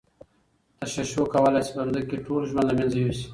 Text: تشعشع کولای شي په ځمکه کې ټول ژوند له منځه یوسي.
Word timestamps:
تشعشع 0.79 1.25
کولای 1.33 1.61
شي 1.65 1.71
په 1.75 1.81
ځمکه 1.85 2.01
کې 2.09 2.17
ټول 2.25 2.41
ژوند 2.49 2.67
له 2.69 2.73
منځه 2.77 2.97
یوسي. 2.99 3.27